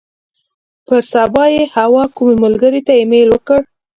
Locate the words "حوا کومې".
1.75-2.35